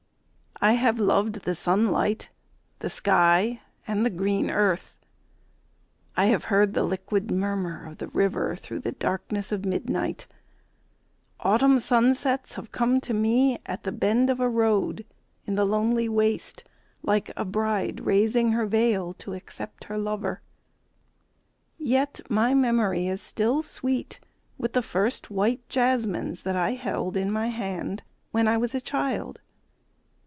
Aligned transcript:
I 0.63 0.73
have 0.73 0.99
loved 0.99 1.41
the 1.41 1.55
sunlight, 1.55 2.29
the 2.81 2.89
sky 2.91 3.61
and 3.87 4.05
the 4.05 4.11
green 4.11 4.51
earth; 4.51 4.95
I 6.15 6.25
have 6.25 6.45
heard 6.53 6.75
the 6.75 6.83
liquid 6.83 7.31
murmur 7.31 7.87
of 7.87 7.97
the 7.97 8.09
river 8.09 8.55
through 8.55 8.81
the 8.81 8.91
darkness 8.91 9.51
of 9.51 9.65
midnight; 9.65 10.27
Autumn 11.39 11.79
sunsets 11.79 12.53
have 12.53 12.71
come 12.71 13.01
to 13.01 13.11
me 13.11 13.57
at 13.65 13.81
the 13.81 13.91
bend 13.91 14.29
of 14.29 14.39
a 14.39 14.47
road 14.47 15.03
in 15.47 15.55
the 15.55 15.65
lonely 15.65 16.07
waste, 16.07 16.63
like 17.01 17.31
a 17.35 17.43
bride 17.43 18.01
raising 18.05 18.51
her 18.51 18.67
veil 18.67 19.13
to 19.15 19.33
accept 19.33 19.85
her 19.85 19.97
lover. 19.97 20.43
Yet 21.79 22.19
my 22.29 22.53
memory 22.53 23.07
is 23.07 23.19
still 23.19 23.63
sweet 23.63 24.19
with 24.59 24.73
the 24.73 24.83
first 24.83 25.31
white 25.31 25.67
jasmines 25.69 26.43
that 26.43 26.55
I 26.55 26.73
held 26.73 27.17
in 27.17 27.31
my 27.31 27.47
hand 27.47 28.03
when 28.29 28.47
I 28.47 28.59
was 28.59 28.75
a 28.75 28.81
child. 28.81 29.41